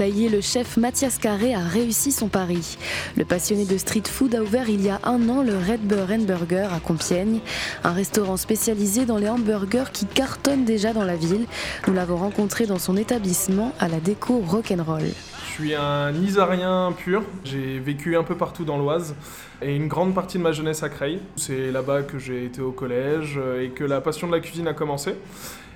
Ça 0.00 0.06
le 0.06 0.40
chef 0.40 0.78
Mathias 0.78 1.18
Carré 1.18 1.54
a 1.54 1.60
réussi 1.60 2.10
son 2.10 2.28
pari. 2.28 2.78
Le 3.18 3.26
passionné 3.26 3.66
de 3.66 3.76
street 3.76 4.04
food 4.06 4.34
a 4.34 4.40
ouvert 4.40 4.70
il 4.70 4.82
y 4.82 4.88
a 4.88 4.98
un 5.04 5.28
an 5.28 5.42
le 5.42 5.52
Red 5.52 5.82
Burn 5.82 6.24
Burger 6.24 6.68
à 6.74 6.80
Compiègne, 6.80 7.40
un 7.84 7.92
restaurant 7.92 8.38
spécialisé 8.38 9.04
dans 9.04 9.18
les 9.18 9.28
hamburgers 9.28 9.92
qui 9.92 10.06
cartonnent 10.06 10.64
déjà 10.64 10.94
dans 10.94 11.04
la 11.04 11.16
ville. 11.16 11.44
Nous 11.86 11.92
l'avons 11.92 12.16
rencontré 12.16 12.64
dans 12.64 12.78
son 12.78 12.96
établissement 12.96 13.74
à 13.78 13.88
la 13.88 14.00
déco 14.00 14.38
rock'n'roll. 14.38 15.02
Je 15.48 15.52
suis 15.52 15.74
un 15.74 16.14
Isarien 16.14 16.94
pur. 16.96 17.22
J'ai 17.44 17.78
vécu 17.78 18.16
un 18.16 18.24
peu 18.24 18.38
partout 18.38 18.64
dans 18.64 18.78
l'Oise 18.78 19.14
et 19.60 19.76
une 19.76 19.88
grande 19.88 20.14
partie 20.14 20.38
de 20.38 20.42
ma 20.42 20.52
jeunesse 20.52 20.82
à 20.82 20.88
Creil. 20.88 21.20
C'est 21.36 21.70
là-bas 21.70 22.04
que 22.04 22.18
j'ai 22.18 22.46
été 22.46 22.62
au 22.62 22.72
collège 22.72 23.38
et 23.60 23.68
que 23.68 23.84
la 23.84 24.00
passion 24.00 24.28
de 24.28 24.32
la 24.32 24.40
cuisine 24.40 24.66
a 24.66 24.72
commencé. 24.72 25.14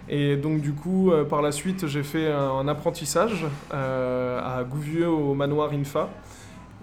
Et 0.08 0.36
donc 0.36 0.60
du 0.60 0.72
coup, 0.72 1.10
euh, 1.10 1.24
par 1.24 1.42
la 1.42 1.52
suite, 1.52 1.86
j'ai 1.86 2.02
fait 2.02 2.30
un, 2.30 2.68
apprentissage 2.68 3.46
euh, 3.72 4.40
à 4.40 4.62
Gouvieux 4.64 5.08
au 5.08 5.34
manoir 5.34 5.72
Infa. 5.72 6.10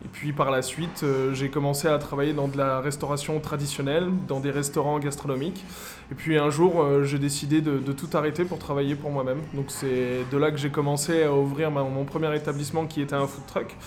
Et 0.03 0.07
puis 0.07 0.33
par 0.33 0.49
la 0.49 0.63
suite, 0.63 1.01
euh, 1.03 1.31
j'ai 1.35 1.49
commencé 1.49 1.87
à 1.87 1.99
travailler 1.99 2.33
dans 2.33 2.47
de 2.47 2.57
la 2.57 2.79
restauration 2.79 3.39
traditionnelle, 3.39 4.09
dans 4.27 4.39
des 4.39 4.49
restaurants 4.49 4.97
gastronomiques. 4.97 5.63
Et 6.11 6.15
puis 6.15 6.39
un 6.39 6.49
jour, 6.49 7.03
j'ai 7.03 7.19
décidé 7.19 7.61
de, 7.61 7.79
tout 7.93 8.09
arrêter 8.13 8.43
pour 8.43 8.57
travailler 8.57 8.95
pour 8.95 9.11
moi-même. 9.11 9.41
Donc 9.53 9.65
c'est 9.67 10.25
de 10.31 10.37
là 10.37 10.49
que 10.51 10.57
j'ai 10.57 10.71
commencé 10.71 11.23
à 11.23 11.33
ouvrir 11.33 11.69
mon 11.71 12.03
premier 12.03 12.35
établissement 12.35 12.87
qui 12.87 13.01
était 13.01 13.15
un 13.15 13.27
food 13.27 13.45
truck. 13.45 13.77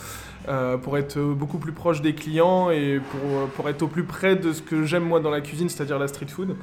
Pour 0.83 0.99
être 0.99 1.19
beaucoup 1.21 1.59
plus 1.59 1.73
proche 1.73 2.03
des 2.03 2.15
clients 2.15 2.71
et 2.71 3.01
pour, 3.11 3.49
pour 3.51 3.69
être 3.69 3.83
au 3.83 3.89
plus 3.89 4.05
près 4.05 4.37
de 4.37 4.53
ce 4.53 4.63
que 4.63 4.85
j'aime 4.85 5.05
moi 5.05 5.21
dans 5.21 5.31
la 5.31 5.41
cuisine, 5.41 5.69
c'est-à-dire 5.69 5.99
la 5.99 6.09
street 6.09 6.29
food. 6.29 6.57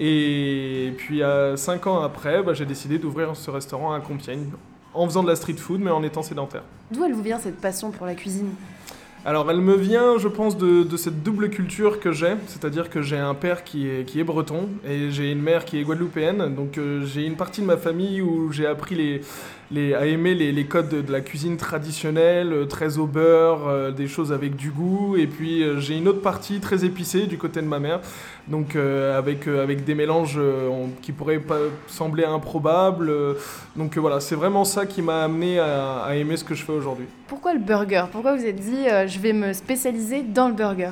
Et 0.00 0.92
puis, 0.96 1.22
euh, 1.22 1.56
cinq 1.56 1.86
ans 1.86 2.02
après, 2.02 2.42
bah, 2.42 2.52
j'ai 2.52 2.66
décidé 2.66 2.98
d'ouvrir 2.98 3.36
ce 3.36 3.50
restaurant 3.50 3.92
à 3.92 4.00
Compiègne, 4.00 4.46
en 4.92 5.06
faisant 5.06 5.22
de 5.22 5.28
la 5.28 5.36
street 5.36 5.54
food, 5.54 5.80
mais 5.80 5.90
en 5.90 6.02
étant 6.02 6.22
sédentaire. 6.22 6.62
D'où 6.90 7.04
elle 7.04 7.12
vous 7.12 7.22
vient 7.22 7.38
cette 7.38 7.60
passion 7.60 7.90
pour 7.90 8.06
la 8.06 8.14
cuisine? 8.14 8.50
Alors 9.26 9.50
elle 9.50 9.62
me 9.62 9.74
vient, 9.74 10.18
je 10.18 10.28
pense, 10.28 10.58
de, 10.58 10.96
cette 10.98 11.22
double 11.22 11.48
culture 11.48 11.98
que 11.98 12.12
j'ai, 12.12 12.34
c'est-à-dire 12.46 12.90
que 12.90 13.00
j'ai 13.00 13.16
un 13.16 13.34
père 13.34 13.64
qui 13.64 13.88
est, 13.88 14.24
breton 14.24 14.68
et 14.86 15.10
j'ai 15.10 15.32
une 15.32 15.40
mère 15.40 15.64
qui 15.64 15.78
est 15.78 15.82
guadeloupéenne, 15.82 16.54
donc 16.54 16.76
euh, 16.76 17.04
j'ai 17.06 17.24
une 17.24 17.36
partie 17.36 17.62
de 17.62 17.66
ma 17.66 17.78
famille 17.78 18.20
où 18.20 18.52
j'ai 18.52 18.66
appris 18.66 19.22
à 19.74 20.06
aimer 20.06 20.34
les, 20.34 20.64
codes 20.66 20.88
de, 20.88 21.10
la 21.10 21.22
cuisine 21.22 21.56
traditionnelle, 21.56 22.52
euh, 22.52 22.64
très 22.66 22.98
au 22.98 23.06
beurre, 23.06 23.66
euh, 23.66 23.90
des 23.90 24.06
choses 24.08 24.30
avec 24.30 24.56
du 24.56 24.70
goût. 24.70 25.16
Et 25.16 25.26
puis 25.26 25.64
j'ai 25.78 25.96
une 25.96 26.06
autre 26.06 26.20
partie 26.20 26.60
très 26.60 26.84
épicée 26.84 27.26
du 27.26 27.38
côté 27.38 27.62
de 27.62 27.66
ma 27.66 27.78
mère, 27.78 28.00
donc 28.46 28.76
avec, 28.76 29.48
des 29.84 29.94
mélanges 29.94 30.38
qui 31.00 31.12
pourraient 31.12 31.40
sembler 31.86 32.24
improbables. 32.24 33.10
donc 33.74 33.96
voilà, 33.96 34.20
c'est 34.20 34.34
vraiment 34.34 34.64
ça 34.64 34.84
qui 34.84 35.00
m'a 35.00 35.24
amené 35.24 35.58
à, 35.58 36.14
aimer 36.14 36.36
ce 36.36 36.44
que 36.44 36.54
je 36.54 36.62
fais 36.62 36.72
aujourd'hui. 36.72 37.06
Pourquoi 37.26 37.54
le 37.54 37.60
burger? 37.60 38.04
Pourquoi 38.12 38.36
vous 38.36 38.44
êtes 38.44 38.60
dit 38.60 38.84
je 39.14 39.20
vais 39.20 39.32
me 39.32 39.52
spécialiser 39.52 40.22
dans 40.22 40.48
le 40.48 40.54
burger 40.54 40.90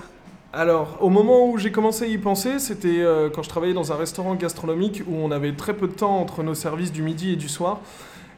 alors, 0.55 0.99
au 1.01 1.09
moment 1.09 1.49
où 1.49 1.57
j'ai 1.57 1.73
commencé 1.73 2.05
à 2.05 2.09
y 2.09 2.19
penser, 2.19 2.59
c'était 2.59 3.03
quand 3.33 3.43
je 3.43 3.49
travaillais 3.49 3.73
dans 3.73 3.91
un 3.91 3.97
restaurant 3.97 4.35
gastronomique 4.35 5.03
où 5.09 5.15
on 5.15 5.31
avait 5.31 5.53
très 5.53 5.73
peu 5.73 5.89
de 5.89 5.95
temps 5.95 6.19
entre 6.19 6.43
nos 6.43 6.53
services 6.53 6.93
du 6.93 7.01
midi 7.01 7.33
et 7.33 7.37
du 7.37 7.49
soir. 7.49 7.81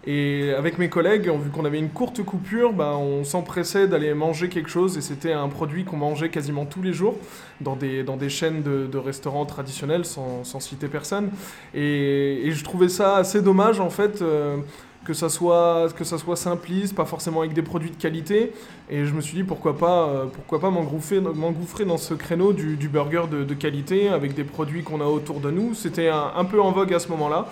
Et 0.07 0.53
avec 0.57 0.79
mes 0.79 0.89
collègues, 0.89 1.31
vu 1.31 1.51
qu'on 1.51 1.65
avait 1.65 1.79
une 1.79 1.89
courte 1.89 2.23
coupure, 2.23 2.73
bah, 2.75 2.95
on 2.97 3.25
s'empressait 3.25 3.89
d'aller 3.89 4.13
manger 4.13 4.49
quelque 4.49 4.69
chose 4.69 4.99
et 4.99 5.01
c'était 5.01 5.33
un 5.33 5.49
produit 5.49 5.85
qu'on 5.85 5.97
mangeait 5.97 6.29
quasiment 6.29 6.67
tous 6.67 6.83
les 6.83 6.93
jours 6.93 7.17
dans 7.63 7.75
des, 7.75 8.03
dans 8.03 8.17
des 8.17 8.29
chaînes 8.29 8.63
de, 8.63 8.99
restaurants 8.99 9.47
traditionnels 9.47 10.05
sans, 10.05 10.45
sans, 10.45 10.61
citer 10.61 10.89
personne. 10.89 11.31
Et, 11.75 12.51
je 12.51 12.65
trouvais 12.65 12.91
ça 12.91 13.17
assez 13.17 13.41
dommage 13.41 13.81
en 13.81 13.91
fait. 13.91 14.21
Euh, 14.21 14.59
que 15.05 15.15
ça 15.15 15.29
soit 15.29 15.93
que 15.97 16.05
ça 16.05 16.19
soit 16.19 16.37
simpliste, 16.37 16.95
pas 16.95 17.05
forcément 17.05 17.41
avec 17.41 17.53
des 17.53 17.63
produits 17.63 17.91
de 17.91 17.97
qualité. 17.97 18.53
Et 18.91 19.05
je 19.05 19.13
me 19.15 19.21
suis 19.21 19.37
dit 19.37 19.45
pourquoi 19.45 19.77
pas 19.77 20.09
euh, 20.09 20.25
pourquoi 20.27 20.61
pas 20.61 20.71
m'engouffrer 20.71 21.85
dans 21.85 21.99
ce 21.99 22.15
créneau 22.15 22.53
du, 22.53 22.89
burger 22.89 23.25
de, 23.31 23.55
qualité 23.55 24.09
avec 24.09 24.35
des 24.35 24.45
produits 24.45 24.83
qu'on 24.83 25.01
a 25.01 25.07
autour 25.07 25.41
de 25.41 25.51
nous. 25.51 25.75
C'était 25.75 26.09
un, 26.09 26.45
peu 26.45 26.61
en 26.61 26.73
vogue 26.73 26.93
à 26.93 26.99
ce 26.99 27.09
moment-là. 27.09 27.47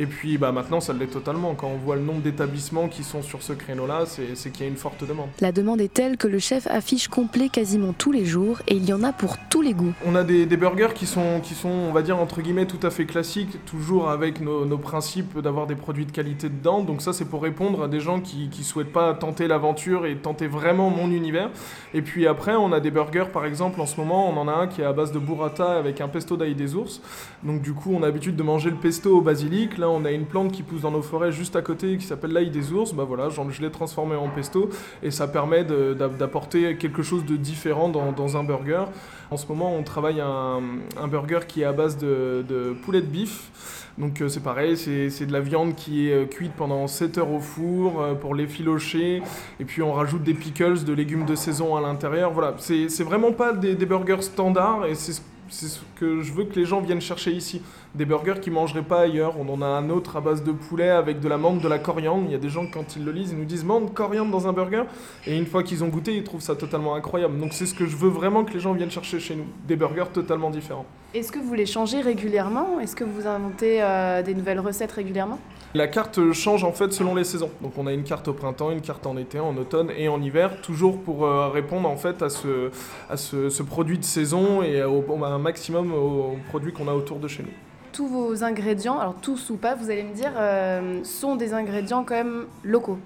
Et 0.00 0.06
puis 0.06 0.38
bah, 0.38 0.52
maintenant, 0.52 0.80
ça 0.80 0.92
l'est 0.92 1.06
totalement. 1.06 1.54
Quand 1.54 1.66
on 1.66 1.76
voit 1.76 1.96
le 1.96 2.02
nombre 2.02 2.20
d'établissements 2.20 2.88
qui 2.88 3.02
sont 3.02 3.20
sur 3.20 3.42
ce 3.42 3.52
créneau-là, 3.52 4.04
c'est 4.06 4.50
qu'il 4.50 4.64
y 4.64 4.68
a 4.68 4.70
une 4.70 4.76
forte 4.76 5.04
demande. 5.04 5.28
La 5.40 5.50
demande 5.50 5.80
est 5.80 5.92
telle 5.92 6.16
que 6.16 6.28
le 6.28 6.38
chef 6.38 6.68
affiche 6.68 7.08
complet 7.08 7.48
quasiment 7.48 7.92
tous 7.92 8.12
les 8.12 8.24
jours 8.24 8.60
et 8.68 8.76
il 8.76 8.84
y 8.84 8.92
en 8.92 9.02
a 9.02 9.12
pour 9.12 9.36
tous 9.50 9.60
les 9.60 9.74
goûts. 9.74 9.92
On 10.06 10.14
a 10.14 10.22
des, 10.22 10.46
burgers 10.46 10.94
qui 10.94 11.06
sont, 11.06 11.40
qui 11.42 11.54
sont, 11.54 11.68
on 11.68 11.92
va 11.92 12.02
dire, 12.02 12.18
entre 12.18 12.40
guillemets, 12.40 12.66
tout 12.66 12.84
à 12.86 12.90
fait 12.90 13.06
classiques, 13.06 13.64
toujours 13.64 14.08
avec 14.08 14.40
nos, 14.40 14.64
nos 14.64 14.78
principes 14.78 15.38
d'avoir 15.40 15.66
des 15.66 15.74
produits 15.74 16.06
de 16.06 16.12
qualité 16.12 16.48
dedans. 16.48 16.82
Donc 16.82 16.97
ça, 17.00 17.12
c'est 17.12 17.24
pour 17.24 17.42
répondre 17.42 17.82
à 17.82 17.88
des 17.88 18.00
gens 18.00 18.20
qui 18.20 18.48
ne 18.56 18.64
souhaitent 18.64 18.92
pas 18.92 19.14
tenter 19.14 19.48
l'aventure 19.48 20.06
et 20.06 20.16
tenter 20.16 20.46
vraiment 20.46 20.90
mon 20.90 21.10
univers. 21.10 21.50
Et 21.94 22.02
puis 22.02 22.26
après, 22.26 22.54
on 22.54 22.72
a 22.72 22.80
des 22.80 22.90
burgers, 22.90 23.30
par 23.32 23.44
exemple, 23.44 23.80
en 23.80 23.86
ce 23.86 23.98
moment, 23.98 24.28
on 24.28 24.36
en 24.36 24.48
a 24.48 24.52
un 24.52 24.66
qui 24.66 24.82
est 24.82 24.84
à 24.84 24.92
base 24.92 25.12
de 25.12 25.18
burrata 25.18 25.78
avec 25.78 26.00
un 26.00 26.08
pesto 26.08 26.36
d'ail 26.36 26.54
des 26.54 26.74
ours. 26.74 27.00
Donc 27.42 27.62
du 27.62 27.72
coup, 27.72 27.92
on 27.94 28.02
a 28.02 28.06
l'habitude 28.06 28.36
de 28.36 28.42
manger 28.42 28.70
le 28.70 28.76
pesto 28.76 29.18
au 29.18 29.20
basilic. 29.20 29.78
Là, 29.78 29.88
on 29.88 30.04
a 30.04 30.10
une 30.10 30.26
plante 30.26 30.52
qui 30.52 30.62
pousse 30.62 30.82
dans 30.82 30.90
nos 30.90 31.02
forêts 31.02 31.32
juste 31.32 31.56
à 31.56 31.62
côté 31.62 31.96
qui 31.96 32.04
s'appelle 32.04 32.32
l'ail 32.32 32.50
des 32.50 32.72
ours. 32.72 32.92
Bah 32.92 33.04
voilà, 33.04 33.28
je 33.28 33.62
l'ai 33.62 33.70
transformé 33.70 34.16
en 34.16 34.28
pesto 34.28 34.70
et 35.02 35.10
ça 35.10 35.28
permet 35.28 35.64
d'apporter 35.64 36.76
quelque 36.76 37.02
chose 37.02 37.24
de 37.24 37.36
différent 37.36 37.88
dans, 37.88 38.36
un 38.36 38.44
burger. 38.44 38.84
En 39.30 39.36
ce 39.36 39.46
moment, 39.46 39.74
on 39.74 39.82
travaille 39.82 40.22
un, 40.22 40.62
un 40.96 41.08
burger 41.08 41.40
qui 41.46 41.60
est 41.60 41.64
à 41.64 41.72
base 41.72 41.98
de, 41.98 42.74
poulet 42.82 43.02
de 43.02 43.06
bif. 43.06 43.50
Donc 43.98 44.22
euh, 44.22 44.28
c'est 44.28 44.42
pareil, 44.42 44.76
c'est 44.76 45.26
de 45.26 45.32
la 45.32 45.40
viande 45.40 45.74
qui 45.74 46.08
est 46.08 46.12
euh, 46.12 46.24
cuite 46.24 46.52
pendant 46.52 46.86
7 46.86 47.18
heures 47.18 47.30
au 47.32 47.40
four 47.40 48.00
euh, 48.00 48.14
pour 48.14 48.34
l'effilocher. 48.34 49.22
Et 49.60 49.64
puis 49.64 49.82
on 49.82 49.92
rajoute 49.92 50.22
des 50.22 50.34
pickles, 50.34 50.84
de 50.84 50.92
légumes 50.94 51.26
de 51.26 51.34
saison 51.34 51.76
à 51.76 51.80
l'intérieur. 51.80 52.32
Voilà, 52.32 52.54
c'est 52.58 53.02
vraiment 53.02 53.32
pas 53.32 53.52
des, 53.52 53.74
des 53.74 53.86
burgers 53.86 54.22
standards 54.22 54.86
et 54.86 54.94
c'est 54.94 55.20
c'est 55.48 55.66
ce 55.66 55.80
que 55.96 56.22
je 56.22 56.32
veux 56.32 56.44
que 56.44 56.58
les 56.58 56.64
gens 56.64 56.80
viennent 56.80 57.00
chercher 57.00 57.32
ici. 57.32 57.62
Des 57.94 58.04
burgers 58.04 58.40
qu'ils 58.40 58.52
mangeraient 58.52 58.82
pas 58.82 59.00
ailleurs. 59.00 59.34
On 59.38 59.48
en 59.52 59.62
a 59.62 59.66
un 59.66 59.90
autre 59.90 60.16
à 60.16 60.20
base 60.20 60.42
de 60.42 60.52
poulet 60.52 60.90
avec 60.90 61.20
de 61.20 61.28
la 61.28 61.38
menthe, 61.38 61.60
de 61.60 61.68
la 61.68 61.78
coriandre. 61.78 62.24
Il 62.26 62.32
y 62.32 62.34
a 62.34 62.38
des 62.38 62.48
gens, 62.48 62.66
quand 62.66 62.96
ils 62.96 63.04
le 63.04 63.12
lisent, 63.12 63.32
ils 63.32 63.38
nous 63.38 63.44
disent 63.44 63.64
menthe, 63.64 63.94
coriandre 63.94 64.30
dans 64.30 64.46
un 64.48 64.52
burger. 64.52 64.84
Et 65.26 65.36
une 65.36 65.46
fois 65.46 65.62
qu'ils 65.62 65.84
ont 65.84 65.88
goûté, 65.88 66.16
ils 66.16 66.24
trouvent 66.24 66.40
ça 66.40 66.54
totalement 66.54 66.94
incroyable. 66.94 67.38
Donc 67.38 67.52
c'est 67.52 67.66
ce 67.66 67.74
que 67.74 67.86
je 67.86 67.96
veux 67.96 68.10
vraiment 68.10 68.44
que 68.44 68.52
les 68.52 68.60
gens 68.60 68.72
viennent 68.72 68.90
chercher 68.90 69.20
chez 69.20 69.36
nous. 69.36 69.46
Des 69.66 69.76
burgers 69.76 70.10
totalement 70.12 70.50
différents. 70.50 70.86
Est-ce 71.14 71.32
que 71.32 71.38
vous 71.38 71.54
les 71.54 71.66
changez 71.66 72.00
régulièrement? 72.00 72.80
Est-ce 72.80 72.94
que 72.94 73.04
vous 73.04 73.26
inventez 73.26 73.82
euh, 73.82 74.22
des 74.22 74.34
nouvelles 74.34 74.60
recettes 74.60 74.92
régulièrement? 74.92 75.38
La 75.74 75.86
carte 75.86 76.32
change 76.32 76.64
en 76.64 76.72
fait 76.72 76.92
selon 76.92 77.14
les 77.14 77.24
saisons. 77.24 77.50
Donc 77.62 77.72
on 77.76 77.86
a 77.86 77.92
une 77.92 78.04
carte 78.04 78.28
au 78.28 78.32
printemps, 78.32 78.70
une 78.70 78.80
carte 78.80 79.06
en 79.06 79.16
été, 79.16 79.38
en 79.38 79.56
automne 79.56 79.90
et 79.96 80.08
en 80.08 80.20
hiver, 80.22 80.60
toujours 80.62 80.98
pour 81.00 81.24
euh, 81.24 81.48
répondre 81.48 81.88
en 81.88 81.96
fait 81.96 82.22
à 82.22 82.30
ce, 82.30 82.70
à 83.10 83.16
ce, 83.16 83.62
produit 83.62 83.98
de 83.98 84.04
saison 84.04 84.62
et 84.62 84.82
au, 84.82 85.04
un 85.24 85.38
maximum 85.38 85.92
aux 85.92 86.38
produits 86.48 86.72
qu'on 86.72 86.88
a 86.88 86.92
autour 86.92 87.18
de 87.18 87.28
chez 87.28 87.42
nous. 87.42 87.52
Tous 87.92 88.06
vos 88.06 88.44
ingrédients, 88.44 88.98
alors 88.98 89.16
tous 89.20 89.50
ou 89.50 89.56
pas, 89.56 89.74
vous 89.74 89.90
allez 89.90 90.04
me 90.04 90.14
dire, 90.14 90.32
euh, 90.36 91.02
sont 91.04 91.36
des 91.36 91.52
ingrédients 91.52 92.04
quand 92.04 92.14
même 92.14 92.46
locaux. 92.62 92.98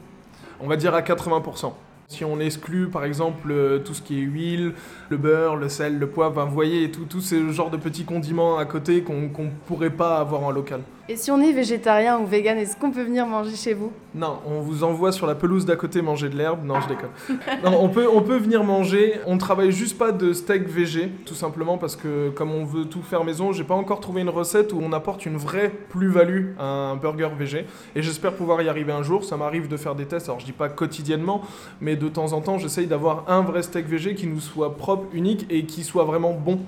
On 0.60 0.68
va 0.68 0.76
dire 0.76 0.94
à 0.94 1.00
80%. 1.00 1.72
Si 2.08 2.24
on 2.26 2.40
exclut 2.40 2.88
par 2.88 3.04
exemple 3.04 3.50
euh, 3.50 3.78
tout 3.78 3.94
ce 3.94 4.02
qui 4.02 4.18
est 4.18 4.22
huile, 4.22 4.74
le 5.08 5.16
beurre, 5.16 5.56
le 5.56 5.68
sel, 5.68 5.98
le 5.98 6.06
poivre, 6.06 6.44
vous 6.44 6.54
voyez, 6.54 6.90
tout, 6.90 7.06
tout 7.06 7.22
ce 7.22 7.50
genre 7.50 7.70
de 7.70 7.78
petits 7.78 8.04
condiments 8.04 8.58
à 8.58 8.66
côté 8.66 9.02
qu'on 9.02 9.22
ne 9.22 9.50
pourrait 9.66 9.90
pas 9.90 10.18
avoir 10.18 10.44
en 10.44 10.50
local. 10.50 10.82
Et 11.08 11.16
si 11.16 11.32
on 11.32 11.40
est 11.40 11.50
végétarien 11.50 12.20
ou 12.20 12.26
vegan, 12.26 12.56
est-ce 12.58 12.76
qu'on 12.76 12.92
peut 12.92 13.02
venir 13.02 13.26
manger 13.26 13.56
chez 13.56 13.74
vous? 13.74 13.90
Non, 14.14 14.38
on 14.46 14.60
vous 14.60 14.84
envoie 14.84 15.10
sur 15.10 15.26
la 15.26 15.34
pelouse 15.34 15.66
d'à 15.66 15.74
côté 15.74 16.00
manger 16.00 16.28
de 16.28 16.36
l'herbe. 16.36 16.64
Non, 16.64 16.80
je 16.80 16.88
déconne. 16.88 17.10
non, 17.64 17.76
on 17.82 17.88
peut, 17.88 18.06
on 18.08 18.22
peut 18.22 18.36
venir 18.36 18.62
manger. 18.62 19.18
On 19.26 19.36
travaille 19.36 19.72
juste 19.72 19.98
pas 19.98 20.12
de 20.12 20.32
steak 20.32 20.68
végé, 20.68 21.10
tout 21.26 21.34
simplement 21.34 21.76
parce 21.76 21.96
que 21.96 22.30
comme 22.30 22.52
on 22.52 22.64
veut 22.64 22.84
tout 22.84 23.02
faire 23.02 23.24
maison, 23.24 23.50
j'ai 23.50 23.64
pas 23.64 23.74
encore 23.74 23.98
trouvé 23.98 24.20
une 24.20 24.28
recette 24.28 24.72
où 24.72 24.78
on 24.80 24.92
apporte 24.92 25.26
une 25.26 25.36
vraie 25.36 25.70
plus-value 25.88 26.52
à 26.56 26.64
un 26.64 26.96
burger 26.96 27.30
végé. 27.36 27.66
Et 27.96 28.02
j'espère 28.02 28.34
pouvoir 28.34 28.62
y 28.62 28.68
arriver 28.68 28.92
un 28.92 29.02
jour. 29.02 29.24
Ça 29.24 29.36
m'arrive 29.36 29.66
de 29.66 29.76
faire 29.76 29.96
des 29.96 30.06
tests. 30.06 30.28
Alors 30.28 30.38
je 30.38 30.44
dis 30.44 30.52
pas 30.52 30.68
quotidiennement, 30.68 31.42
mais 31.80 31.96
de 31.96 32.06
temps 32.08 32.32
en 32.32 32.40
temps, 32.40 32.58
j'essaye 32.58 32.86
d'avoir 32.86 33.24
un 33.26 33.40
vrai 33.40 33.62
steak 33.64 33.88
végé 33.88 34.14
qui 34.14 34.28
nous 34.28 34.40
soit 34.40 34.76
propre, 34.76 35.06
unique 35.12 35.46
et 35.50 35.64
qui 35.64 35.82
soit 35.82 36.04
vraiment 36.04 36.32
bon 36.32 36.60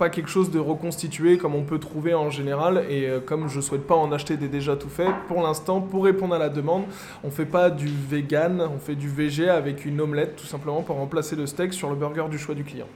pas 0.00 0.08
quelque 0.08 0.30
chose 0.30 0.50
de 0.50 0.58
reconstitué 0.58 1.36
comme 1.36 1.54
on 1.54 1.62
peut 1.62 1.78
trouver 1.78 2.14
en 2.14 2.30
général. 2.30 2.86
Et 2.88 3.06
euh, 3.06 3.20
comme 3.20 3.48
je 3.48 3.60
souhaite 3.60 3.86
pas 3.86 3.94
en 3.94 4.10
acheter 4.12 4.38
des 4.38 4.48
déjà 4.48 4.74
tout 4.74 4.88
faits, 4.88 5.12
pour 5.28 5.42
l'instant, 5.42 5.82
pour 5.82 6.04
répondre 6.04 6.34
à 6.34 6.38
la 6.38 6.48
demande, 6.48 6.84
on 7.22 7.30
fait 7.30 7.44
pas 7.44 7.68
du 7.68 7.86
vegan, 7.86 8.62
on 8.74 8.78
fait 8.78 8.94
du 8.94 9.10
VG 9.10 9.50
avec 9.50 9.84
une 9.84 10.00
omelette 10.00 10.36
tout 10.36 10.46
simplement 10.46 10.80
pour 10.80 10.96
remplacer 10.96 11.36
le 11.36 11.46
steak 11.46 11.74
sur 11.74 11.90
le 11.90 11.96
burger 11.96 12.24
du 12.30 12.38
choix 12.38 12.54
du 12.54 12.64
client. 12.64 12.86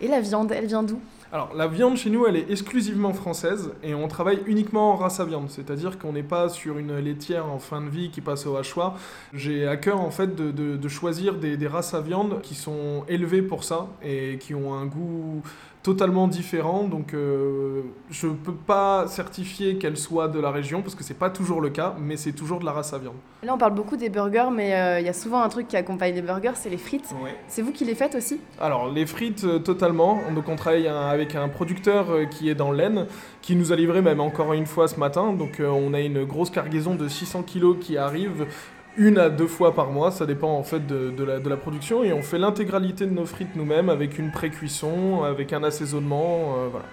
Et 0.00 0.08
la 0.08 0.22
viande, 0.22 0.52
elle 0.52 0.64
vient 0.64 0.82
d'où? 0.82 0.98
Alors, 1.32 1.52
la 1.54 1.66
viande 1.66 1.96
chez 1.96 2.10
nous, 2.10 2.26
elle 2.26 2.36
est 2.36 2.50
exclusivement 2.50 3.12
française 3.12 3.72
et 3.82 3.94
on 3.94 4.06
travaille 4.08 4.40
uniquement 4.46 4.92
en 4.92 4.96
race 4.96 5.18
à 5.20 5.24
viande. 5.24 5.50
C'est-à-dire 5.50 5.98
qu'on 5.98 6.12
n'est 6.12 6.22
pas 6.22 6.48
sur 6.48 6.78
une 6.78 6.96
laitière 6.96 7.46
en 7.46 7.58
fin 7.58 7.82
de 7.82 7.90
vie 7.90 8.10
qui 8.10 8.20
passe 8.20 8.46
au 8.46 8.56
hachoir. 8.56 8.96
J'ai 9.32 9.66
à 9.66 9.76
cœur, 9.76 10.00
en 10.00 10.12
fait, 10.12 10.34
de, 10.34 10.88
choisir 10.88 11.34
des, 11.34 11.56
des, 11.56 11.66
races 11.66 11.92
à 11.92 12.00
viande 12.00 12.40
qui 12.40 12.54
sont 12.54 13.04
élevées 13.08 13.42
pour 13.42 13.64
ça 13.64 13.88
et 14.02 14.38
qui 14.38 14.54
ont 14.54 14.74
un 14.74 14.86
goût 14.86 15.42
totalement 15.84 16.26
différents. 16.26 16.84
Donc 16.84 17.14
euh, 17.14 17.82
je 18.10 18.26
ne 18.26 18.32
peux 18.32 18.54
pas 18.54 19.06
certifier 19.06 19.76
qu'elles 19.76 19.98
soient 19.98 20.26
de 20.28 20.40
la 20.40 20.50
région 20.50 20.80
parce 20.82 20.96
que 20.96 21.04
c'est 21.04 21.18
pas 21.18 21.30
toujours 21.30 21.60
le 21.60 21.68
cas, 21.68 21.94
mais 22.00 22.16
c'est 22.16 22.32
toujours 22.32 22.58
de 22.58 22.64
la 22.64 22.72
race 22.72 22.92
à 22.92 22.98
viande. 22.98 23.14
Là, 23.44 23.54
on 23.54 23.58
parle 23.58 23.74
beaucoup 23.74 23.96
des 23.96 24.08
burgers, 24.08 24.48
mais 24.50 24.74
euh, 24.74 25.00
il 25.00 25.06
y 25.06 25.10
a 25.10 25.12
souvent 25.12 25.42
un 25.42 25.48
truc 25.50 25.68
qui 25.68 25.76
accompagne 25.76 26.14
les 26.14 26.22
burgers, 26.22 26.54
c'est 26.54 26.70
les 26.70 26.78
frites. 26.78 27.14
C'est 27.46 27.60
vous 27.60 27.70
qui 27.70 27.84
les 27.84 27.94
faites 27.94 28.14
aussi? 28.14 28.40
Alors 28.60 28.90
les 28.90 29.04
frites, 29.04 29.44
euh, 29.44 29.58
totalement. 29.58 30.20
Donc 30.34 30.48
on 30.48 30.56
travaille 30.56 30.88
avec 30.88 31.34
un 31.36 31.48
producteur 31.48 32.06
qui 32.30 32.48
est 32.48 32.54
dans 32.54 32.72
l'Aisne, 32.72 33.06
qui 33.42 33.54
nous 33.54 33.70
a 33.70 33.76
livré 33.76 34.00
même 34.00 34.20
encore 34.20 34.54
une 34.54 34.66
fois 34.66 34.88
ce 34.88 34.98
matin. 34.98 35.34
Donc 35.34 35.60
on 35.60 35.92
a 35.92 36.00
une 36.00 36.24
grosse 36.24 36.50
cargaison 36.50 36.94
de 36.94 37.08
600 37.08 37.42
kilos 37.42 37.76
qui 37.78 37.98
arrive 37.98 38.46
une 38.96 39.18
à 39.18 39.28
deux 39.28 39.46
fois 39.46 39.74
par 39.74 39.90
mois, 39.90 40.10
ça 40.10 40.26
dépend 40.26 40.50
en 40.50 40.62
fait 40.62 40.86
de, 40.86 41.24
la, 41.24 41.56
production, 41.56 42.04
et 42.04 42.12
on 42.12 42.22
fait 42.22 42.38
l'intégralité 42.38 43.06
de 43.06 43.12
nos 43.12 43.26
frites 43.26 43.56
nous-mêmes 43.56 43.88
avec 43.88 44.18
une 44.18 44.30
pré-cuisson, 44.30 45.22
avec 45.24 45.52
un 45.52 45.62
assaisonnement, 45.64 46.56
euh, 46.56 46.68
voilà. 46.70 46.86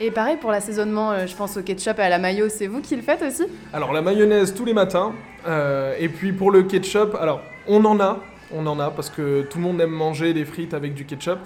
Et 0.00 0.10
pareil 0.10 0.36
pour 0.36 0.52
l'assaisonnement, 0.52 1.10
euh, 1.10 1.26
je 1.26 1.34
pense 1.34 1.56
au 1.56 1.62
ketchup 1.62 1.98
et 1.98 2.02
à 2.02 2.08
la 2.08 2.18
mayo, 2.18 2.48
c'est 2.48 2.68
vous 2.68 2.80
qui 2.80 2.94
le 2.94 3.02
faites 3.02 3.22
aussi? 3.22 3.44
Alors 3.72 3.92
la 3.92 4.02
mayonnaise 4.02 4.54
tous 4.54 4.64
les 4.64 4.74
matins, 4.74 5.12
euh, 5.46 5.94
et 5.98 6.08
puis 6.08 6.32
pour 6.32 6.50
le 6.50 6.62
ketchup, 6.62 7.16
alors 7.20 7.40
on 7.66 7.84
en 7.84 7.98
a, 7.98 8.18
on 8.54 8.66
en 8.66 8.78
a 8.80 8.90
parce 8.90 9.10
que 9.10 9.42
tout 9.42 9.58
le 9.58 9.64
monde 9.64 9.80
aime 9.80 9.90
manger 9.90 10.32
des 10.34 10.44
frites 10.44 10.74
avec 10.74 10.94
du 10.94 11.04
ketchup. 11.04 11.38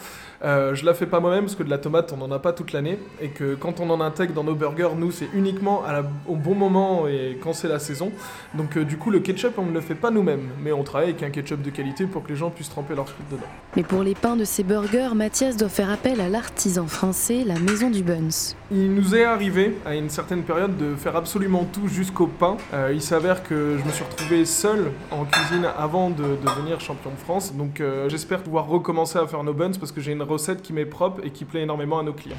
Euh, 0.45 0.75
je 0.75 0.85
la 0.85 0.95
fais 0.95 1.07
pas 1.07 1.21
moi-même 1.21 1.45
parce 1.45 1.55
que 1.55 1.63
de 1.63 1.71
la 1.71 1.79
tomate, 1.79 2.13
on 2.13 2.17
n'en 2.17 2.31
a 2.33 2.39
pas 2.39 2.53
toute 2.53 2.73
l'année. 2.73 2.99
Et 3.21 3.29
que 3.29 3.55
quand 3.55 3.81
on 3.81 3.91
en 3.91 4.01
intègre 4.01 4.35
dans 4.35 4.45
nos 4.45 4.55
burgers, 4.55 4.91
nous, 4.97 5.11
c'est 5.11 5.29
uniquement 5.35 5.83
au 6.29 6.37
bon 6.37 6.55
moment 6.55 7.07
et 7.07 7.39
quand 7.43 7.53
c'est 7.53 7.69
la 7.69 7.79
saison. 7.79 8.13
Donc, 8.55 8.77
euh, 8.77 8.85
du 8.85 8.99
coup, 8.99 9.11
le 9.11 9.21
ketchup, 9.21 9.55
on 9.59 9.67
ne 9.67 9.73
le 9.73 9.81
fait 9.81 9.95
pas 9.95 10.11
nous-mêmes. 10.11 10.49
Mais 10.63 10.73
on 10.73 10.83
travaille 10.83 11.11
avec 11.11 11.23
un 11.23 11.31
ketchup 11.31 11.63
de 11.63 11.71
qualité 11.71 12.07
pour 12.07 12.23
que 12.23 12.29
les 12.29 12.37
gens 12.37 12.51
puissent 12.51 12.71
tremper 12.71 12.95
leurs 12.95 13.09
frites 13.09 13.29
dedans. 13.31 13.43
Mais 13.77 13.83
pour 13.83 14.03
les 14.03 14.15
pains 14.15 14.37
de 14.37 14.45
ces 14.45 14.63
burgers, 14.63 15.11
Mathias 15.15 15.57
doit 15.57 15.69
faire 15.69 15.91
appel 15.91 16.21
à 16.21 16.29
l'artisan 16.29 16.87
français, 16.87 17.45
la 17.47 17.59
Maison 17.59 17.91
du 17.91 18.03
Buns. 18.03 18.55
Il 18.71 18.95
nous 18.95 19.15
est 19.15 19.25
arrivé 19.25 19.77
à 19.85 19.95
une 19.95 20.11
certaine 20.11 20.43
période 20.43 20.77
de 20.77 20.95
faire 20.97 21.17
absolument 21.17 21.67
tout 21.73 21.89
jusqu'au 21.89 22.27
pain. 22.27 22.57
Euh, 22.73 22.91
il 22.93 23.03
s'avère 23.03 23.43
que 23.43 23.77
je 23.79 23.85
me 23.85 23.93
suis 23.93 24.05
retrouvé 24.05 24.45
seul 24.45 24.91
en 25.11 25.25
cuisine 25.25 25.67
avant 25.79 26.11
de, 26.11 26.23
devenir 26.43 26.81
champion 26.81 26.92
de 26.95 27.17
France. 27.17 27.55
Donc, 27.55 27.83
j'espère 28.09 28.43
pouvoir 28.43 28.67
recommencer 28.67 29.19
à 29.19 29.27
faire 29.27 29.43
nos 29.43 29.55
buns 29.55 29.73
parce 29.79 29.93
que 29.93 30.01
j'ai 30.01 30.13
une 30.13 30.23
recette 30.23 30.63
qui 30.63 30.73
m'est 30.73 30.87
propre 30.87 31.21
et 31.25 31.31
qui 31.31 31.45
plaît 31.45 31.63
énormément 31.63 31.99
à 31.99 32.03
nos 32.03 32.13
clients. 32.13 32.37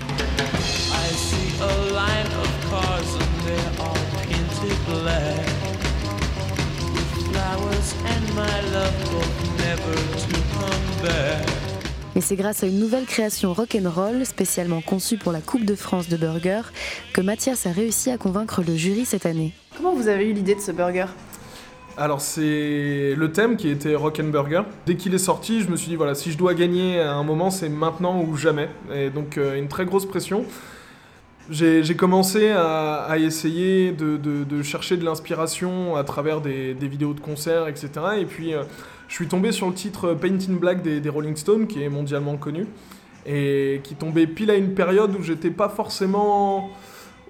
Mais 12.15 12.21
c'est 12.21 12.35
grâce 12.35 12.63
à 12.63 12.67
une 12.67 12.79
nouvelle 12.79 13.05
création 13.05 13.53
rock'n'roll, 13.53 14.25
spécialement 14.25 14.81
conçue 14.81 15.17
pour 15.17 15.31
la 15.31 15.41
Coupe 15.41 15.65
de 15.65 15.75
France 15.75 16.09
de 16.09 16.17
burger, 16.17 16.61
que 17.11 17.21
Mathias 17.21 17.65
a 17.65 17.71
réussi 17.71 18.11
à 18.11 18.17
convaincre 18.17 18.61
le 18.65 18.75
jury 18.75 19.05
cette 19.05 19.25
année. 19.25 19.51
Comment 19.75 19.93
vous 19.93 20.07
avez 20.07 20.29
eu 20.29 20.33
l'idée 20.33 20.53
de 20.53 20.61
ce 20.61 20.71
burger? 20.71 21.07
Alors 21.95 22.21
c'est 22.21 23.13
le 23.15 23.31
thème 23.31 23.55
qui 23.55 23.69
était 23.69 23.95
Rock'n'Burger. 23.95 24.63
Dès 24.85 24.95
qu'il 24.95 25.13
est 25.13 25.19
sorti, 25.19 25.61
je 25.61 25.69
me 25.69 25.75
suis 25.75 25.89
dit 25.89 25.95
voilà, 25.95 26.15
si 26.15 26.31
je 26.31 26.37
dois 26.37 26.53
gagner 26.53 26.99
à 26.99 27.13
un 27.13 27.23
moment, 27.23 27.51
c'est 27.51 27.69
maintenant 27.69 28.21
ou 28.21 28.35
jamais. 28.35 28.69
Et 28.93 29.09
donc 29.09 29.37
euh, 29.37 29.57
une 29.57 29.67
très 29.67 29.85
grosse 29.85 30.05
pression. 30.05 30.45
J'ai 31.49 31.95
commencé 31.95 32.51
à, 32.51 33.17
essayer 33.19 33.91
de, 33.91 34.63
chercher 34.63 34.95
de 34.95 35.03
l'inspiration 35.03 35.97
à 35.97 36.05
travers 36.05 36.39
des, 36.39 36.73
vidéos 36.73 37.13
de 37.13 37.19
concerts, 37.19 37.67
etc. 37.67 37.89
Et 38.19 38.25
puis 38.25 38.53
euh, 38.53 38.63
je 39.09 39.15
suis 39.15 39.27
tombé 39.27 39.51
sur 39.51 39.67
le 39.67 39.73
titre 39.73 40.13
Paint 40.13 40.37
in 40.49 40.53
Black 40.53 40.81
des, 40.81 41.01
des 41.01 41.09
Rolling 41.09 41.35
Stones, 41.35 41.67
qui 41.67 41.83
est 41.83 41.89
mondialement 41.89 42.37
connu, 42.37 42.65
et 43.25 43.81
qui 43.83 43.95
tombait 43.95 44.25
pile 44.25 44.51
à 44.51 44.55
une 44.55 44.73
période 44.73 45.15
où 45.19 45.21
j'étais 45.21 45.51
pas 45.51 45.67
forcément 45.67 46.71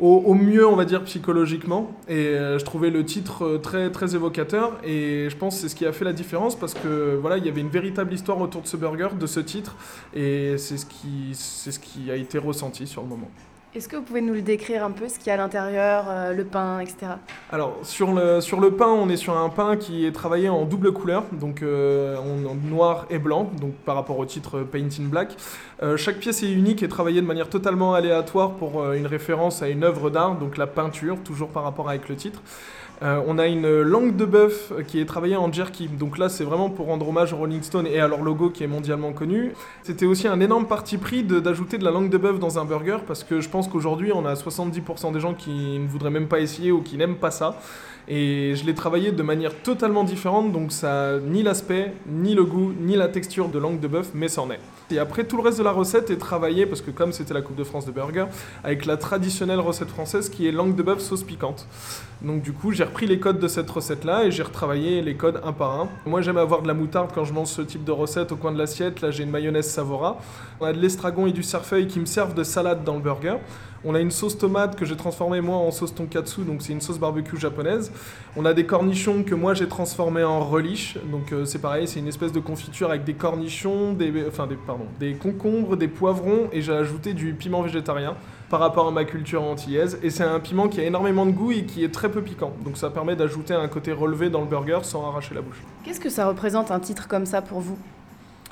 au, 0.03 0.33
mieux, 0.33 0.67
on 0.67 0.75
va 0.75 0.85
dire, 0.85 1.03
psychologiquement. 1.03 1.91
Et 2.09 2.27
euh, 2.27 2.59
je 2.59 2.65
trouvais 2.65 2.89
le 2.89 3.05
titre 3.05 3.45
euh, 3.45 3.57
très, 3.57 3.89
très 3.89 4.15
évocateur. 4.15 4.77
Et 4.83 5.29
je 5.29 5.37
pense 5.37 5.55
que 5.55 5.61
c'est 5.61 5.69
ce 5.69 5.75
qui 5.75 5.85
a 5.85 5.93
fait 5.93 6.05
la 6.05 6.13
différence 6.13 6.57
parce 6.57 6.73
que 6.73 7.17
voilà, 7.19 7.37
il 7.37 7.45
y 7.45 7.49
avait 7.49 7.61
une 7.61 7.69
véritable 7.69 8.13
histoire 8.13 8.39
autour 8.41 8.61
de 8.61 8.67
ce 8.67 8.75
burger, 8.75 9.09
de 9.17 9.27
ce 9.27 9.39
titre. 9.39 9.75
Et 10.13 10.57
c'est 10.57 10.77
ce 10.77 10.85
c'est 11.33 11.71
ce 11.71 11.79
qui 11.79 12.11
a 12.11 12.15
été 12.15 12.37
ressenti 12.37 12.85
sur 12.85 13.01
le 13.01 13.07
moment. 13.07 13.29
Est-ce 13.75 13.87
que 13.87 13.95
vous 13.95 14.03
pouvez 14.03 14.21
nous 14.21 14.35
le 14.35 14.43
décrire 14.43 14.85
un 14.85 14.91
peu, 14.91 15.09
ce 15.09 15.17
qu'il 15.17 15.27
y 15.27 15.29
a 15.31 15.33
à 15.33 15.37
l'intérieur, 15.37 16.05
euh, 16.07 16.31
le 16.31 16.43
pain, 16.43 16.79
etc. 16.79 17.13
Alors, 17.51 17.79
sur 17.81 18.13
le, 18.13 18.39
sur 18.39 18.59
le 18.59 18.69
pain, 18.69 18.85
on 18.85 19.09
est 19.09 19.17
sur 19.17 19.35
un 19.35 19.49
pain 19.49 19.77
qui 19.77 20.05
est 20.05 20.11
travaillé 20.11 20.47
en 20.47 20.63
double 20.65 20.93
couleur, 20.93 21.23
donc 21.31 21.63
euh, 21.63 22.15
en, 22.17 22.53
noir 22.69 23.07
et 23.09 23.17
blanc, 23.17 23.49
donc 23.59 23.73
par 23.73 23.95
rapport 23.95 24.19
au 24.19 24.25
titre 24.25 24.59
Paint 24.59 24.89
in 24.99 25.05
Black. 25.05 25.35
Euh, 25.81 25.97
chaque 25.97 26.17
pièce 26.17 26.43
est 26.43 26.51
unique 26.51 26.83
et 26.83 26.87
travaillée 26.87 27.19
de 27.19 27.25
manière 27.25 27.49
totalement 27.49 27.95
aléatoire 27.95 28.51
pour 28.51 28.91
une 28.93 29.07
référence 29.07 29.63
à 29.63 29.69
une 29.69 29.83
œuvre 29.83 30.11
d'art, 30.11 30.35
donc 30.35 30.57
la 30.57 30.67
peinture, 30.67 31.17
toujours 31.23 31.49
par 31.49 31.63
rapport 31.63 31.89
avec 31.89 32.09
le 32.09 32.15
titre. 32.15 32.43
Euh, 33.01 33.21
on 33.27 33.37
a 33.37 33.47
une 33.47 33.81
langue 33.81 34.15
de 34.15 34.25
bœuf 34.25 34.71
qui 34.87 34.99
est 34.99 35.05
travaillée 35.05 35.35
en 35.35 35.51
jerky. 35.51 35.87
Donc 35.87 36.17
là, 36.17 36.29
c'est 36.29 36.43
vraiment 36.43 36.69
pour 36.69 36.85
rendre 36.85 37.07
hommage 37.07 37.33
au 37.33 37.37
Rolling 37.37 37.61
Stone 37.61 37.87
et 37.87 37.99
à 37.99 38.07
leur 38.07 38.21
logo 38.21 38.49
qui 38.49 38.63
est 38.63 38.67
mondialement 38.67 39.11
connu. 39.11 39.53
C'était 39.83 40.05
aussi 40.05 40.27
un 40.27 40.39
énorme 40.39 40.67
parti 40.67 40.97
pris 40.97 41.23
d'ajouter 41.23 41.77
de, 41.77 41.83
la 41.83 41.91
langue 41.91 42.09
de 42.09 42.17
bœuf 42.17 42.39
dans 42.39 42.59
un 42.59 42.65
burger 42.65 42.97
parce 43.05 43.23
que 43.23 43.41
je 43.41 43.49
pense 43.49 43.67
qu'aujourd'hui, 43.67 44.11
on 44.13 44.25
a 44.25 44.35
70% 44.35 45.11
des 45.13 45.19
gens 45.19 45.33
qui 45.33 45.79
ne 45.79 45.87
voudraient 45.87 46.09
même 46.09 46.27
pas 46.27 46.39
essayer 46.39 46.71
ou 46.71 46.81
qui 46.81 46.97
n'aiment 46.97 47.17
pas 47.17 47.31
ça. 47.31 47.57
Et 48.07 48.53
je 48.55 48.65
l'ai 48.65 48.73
travaillé 48.73 49.11
de 49.11 49.23
manière 49.23 49.55
totalement 49.61 50.03
différente, 50.03 50.51
donc 50.51 50.73
ça 50.73 51.19
ni 51.25 51.41
l'aspect, 51.41 51.93
ni 52.05 52.35
le 52.35 52.43
goût, 52.43 52.73
ni 52.77 52.97
la 52.97 53.07
texture 53.07 53.47
de 53.47 53.57
langue 53.57 53.79
de 53.79 53.87
bœuf, 53.87 54.11
mais 54.13 54.27
c'en 54.27 54.51
est. 54.51 54.59
Et 54.91 54.99
après, 54.99 55.23
tout 55.23 55.37
le 55.37 55.43
reste 55.43 55.57
de 55.57 55.63
la 55.63 55.71
recette 55.71 56.09
est 56.09 56.17
travaillé, 56.17 56.65
parce 56.65 56.81
que 56.81 56.91
comme 56.91 57.13
c'était 57.13 57.33
la 57.33 57.41
Coupe 57.41 57.55
de 57.55 57.63
France 57.63 57.85
de 57.85 57.91
burger, 57.91 58.25
avec 58.63 58.85
la 58.85 58.97
traditionnelle 58.97 59.61
recette 59.61 59.87
française 59.87 60.29
qui 60.29 60.47
est 60.47 60.51
langue 60.51 60.75
de 60.75 60.83
bœuf 60.83 60.99
sauce 60.99 61.23
piquante. 61.23 61.65
Donc 62.21 62.41
du 62.41 62.51
coup, 62.51 62.73
j'ai 62.73 62.82
repris 62.83 63.05
les 63.05 63.19
codes 63.19 63.39
de 63.39 63.47
cette 63.47 63.69
recette-là 63.69 64.25
et 64.25 64.31
j'ai 64.31 64.43
retravaillé 64.43 65.01
les 65.01 65.15
codes 65.15 65.41
un 65.43 65.53
par 65.53 65.79
un. 65.79 65.89
Moi, 66.05 66.21
j'aime 66.21 66.37
avoir 66.37 66.61
de 66.61 66.67
la 66.67 66.73
moutarde 66.73 67.11
quand 67.13 67.25
je 67.25 67.33
mange 67.33 67.47
ce 67.47 67.61
type 67.61 67.83
de 67.83 67.91
recette 67.91 68.31
au 68.31 68.35
coin 68.35 68.51
de 68.51 68.57
l'assiette. 68.57 69.01
Là, 69.01 69.11
j'ai 69.11 69.23
une 69.23 69.29
mayonnaise 69.29 69.69
Savora. 69.69 70.17
On 70.59 70.65
a 70.65 70.73
de 70.73 70.79
l'estragon 70.79 71.27
et 71.27 71.31
du 71.31 71.43
cerfeuil 71.43 71.87
qui 71.87 71.99
me 71.99 72.05
servent 72.05 72.33
de 72.33 72.43
salade 72.43 72.83
dans 72.83 72.95
le 72.95 73.01
burger. 73.01 73.37
On 73.85 73.95
a 73.95 73.99
une 73.99 74.11
sauce 74.11 74.37
tomate 74.37 74.77
que 74.77 74.85
j'ai 74.85 74.95
transformée 74.95 75.41
moi 75.41 75.57
en 75.57 75.69
sauce 75.69 75.93
tonkatsu, 75.93 76.43
donc 76.43 76.61
c'est 76.61 76.71
une 76.71 76.79
sauce 76.79 76.97
barbecue 76.97 77.37
japonaise. 77.37 77.91
On 78.37 78.45
a 78.45 78.53
des 78.53 78.65
cornichons 78.65 79.23
que 79.23 79.35
moi 79.35 79.53
j'ai 79.53 79.67
transformés 79.67 80.23
en 80.23 80.39
relish, 80.39 80.97
donc 81.11 81.33
euh, 81.33 81.43
c'est 81.43 81.59
pareil, 81.59 81.85
c'est 81.85 81.99
une 81.99 82.07
espèce 82.07 82.31
de 82.31 82.39
confiture 82.39 82.89
avec 82.89 83.03
des 83.03 83.13
cornichons, 83.13 83.91
des, 83.91 84.25
enfin 84.25 84.47
des, 84.47 84.55
pardon, 84.55 84.85
des 85.01 85.15
concombres, 85.15 85.75
des 85.75 85.89
poivrons 85.89 86.47
et 86.53 86.61
j'ai 86.61 86.71
ajouté 86.71 87.13
du 87.13 87.33
piment 87.33 87.61
végétarien 87.61 88.15
par 88.53 88.59
rapport 88.59 88.87
à 88.87 88.91
ma 88.91 89.03
culture 89.03 89.41
antillaise. 89.41 89.97
Et 90.03 90.11
c'est 90.11 90.23
un 90.23 90.39
piment 90.39 90.67
qui 90.67 90.79
a 90.79 90.83
énormément 90.83 91.25
de 91.25 91.31
goût 91.31 91.51
et 91.51 91.63
qui 91.63 91.83
est 91.83 91.91
très 91.91 92.11
peu 92.11 92.21
piquant. 92.21 92.53
Donc 92.63 92.77
ça 92.77 92.91
permet 92.91 93.15
d'ajouter 93.15 93.55
un 93.55 93.67
côté 93.67 93.91
relevé 93.91 94.29
dans 94.29 94.41
le 94.41 94.45
burger 94.45 94.77
sans 94.83 95.07
arracher 95.07 95.33
la 95.33 95.41
bouche. 95.41 95.59
Qu'est-ce 95.83 95.99
que 95.99 96.11
ça 96.11 96.27
représente 96.27 96.69
un 96.69 96.79
titre 96.79 97.07
comme 97.07 97.25
ça 97.25 97.41
pour 97.41 97.61
vous? 97.61 97.79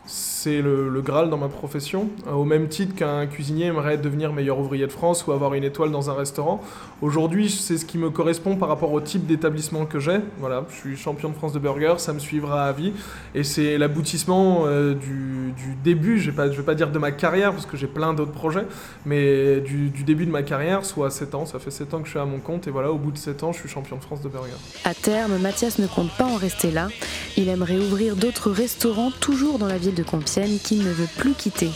C'est 0.06 0.62
le, 0.62 1.02
Graal 1.02 1.30
dans 1.30 1.38
ma 1.38 1.48
profession. 1.48 2.10
Euh, 2.28 2.32
au 2.32 2.44
même 2.44 2.68
titre 2.68 2.96
qu'un 2.96 3.28
cuisinier 3.28 3.66
aimerait 3.66 3.98
devenir 3.98 4.34
meilleur 4.34 4.60
ouvrier 4.60 4.86
de 4.88 4.92
France 4.92 5.26
ou 5.26 5.32
avoir 5.32 5.54
une 5.54 5.64
étoile 5.64 5.92
dans 5.92 6.10
un 6.10 6.14
restaurant. 6.14 6.62
Aujourd'hui, 7.02 7.50
c'est 7.50 7.78
ce 7.78 7.86
qui 7.86 7.98
me 7.98 8.10
correspond 8.10 8.56
par 8.56 8.70
rapport 8.70 8.92
au 8.92 9.02
type 9.02 9.26
d'établissement 9.26 9.86
que 9.86 10.00
j'ai. 10.00 10.20
Voilà, 10.40 10.66
je 10.70 10.76
suis 10.76 10.98
champion 10.98 11.30
de 11.30 11.36
France 11.36 11.54
de 11.54 11.60
burger, 11.60 11.96
ça 11.98 12.14
me 12.14 12.20
suivra 12.20 12.66
à 12.66 12.72
vie. 12.72 12.94
Et 13.36 13.44
c'est 13.44 13.78
l'aboutissement 13.78 14.64
euh, 14.66 14.94
du, 14.94 15.54
début, 15.84 16.20
je 16.20 16.32
ne 16.32 16.36
vais, 16.36 16.64
pas 16.64 16.76
dire 16.76 16.92
de 16.92 17.00
ma 17.00 17.12
carrière, 17.12 17.52
parce 17.52 17.66
que 17.66 17.78
j'ai 17.78 17.88
plein 17.88 18.14
d'autres 18.14 18.32
projets, 18.32 18.66
mais 19.06 19.62
du, 19.62 19.90
début 20.04 20.26
de 20.26 20.32
ma 20.32 20.44
carrière, 20.44 20.86
soit 20.86 21.10
7 21.10 21.36
ans. 21.36 21.46
Ça 21.46 21.60
fait 21.60 21.72
7 21.72 21.94
ans 21.94 22.00
que 22.00 22.06
je 22.06 22.12
suis 22.12 22.20
à 22.20 22.26
mon 22.26 22.40
compte, 22.40 22.68
et 22.68 22.72
voilà, 22.72 22.92
au 22.92 22.98
bout 22.98 23.12
de 23.12 23.18
7 23.18 23.44
ans, 23.44 23.54
je 23.54 23.60
suis 23.60 23.70
champion 23.70 23.98
de 23.98 24.02
France 24.02 24.22
de 24.22 24.30
burger. 24.30 24.52
À 24.84 24.94
terme, 24.94 25.38
Mathias 25.38 25.80
ne 25.80 25.88
compte 25.88 26.12
pas 26.18 26.26
en 26.26 26.36
rester 26.36 26.72
là. 26.72 26.90
Il 27.38 27.50
aimerait 27.50 27.78
ouvrir 27.78 28.16
d'autres 28.16 28.52
restaurants, 28.52 29.12
toujours 29.20 29.58
dans 29.58 29.68
la 29.68 29.78
de 29.92 30.04
Compiègne 30.04 30.58
qu'il 30.58 30.80
ne 30.80 30.92
veut 30.92 31.10
plus 31.18 31.34
quitter. 31.34 31.70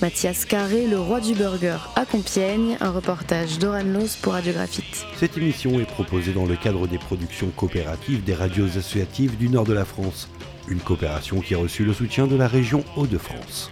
Mathias 0.00 0.44
Carré, 0.44 0.86
le 0.86 0.98
roi 0.98 1.20
du 1.20 1.34
burger 1.34 1.78
à 1.94 2.04
Compiègne, 2.04 2.76
un 2.80 2.90
reportage 2.90 3.58
d'Oran 3.58 3.84
Los 3.84 4.16
pour 4.20 4.32
Radiographite. 4.32 5.06
Cette 5.16 5.36
émission 5.36 5.78
est 5.78 5.84
proposée 5.84 6.32
dans 6.32 6.46
le 6.46 6.56
cadre 6.56 6.88
des 6.88 6.98
productions 6.98 7.50
coopératives 7.54 8.24
des 8.24 8.34
radios 8.34 8.66
associatives 8.66 9.36
du 9.36 9.48
nord 9.48 9.64
de 9.64 9.72
la 9.72 9.84
France, 9.84 10.28
une 10.68 10.80
coopération 10.80 11.40
qui 11.40 11.54
a 11.54 11.58
reçu 11.58 11.84
le 11.84 11.92
soutien 11.92 12.26
de 12.26 12.36
la 12.36 12.48
région 12.48 12.84
Hauts-de-France. 12.96 13.70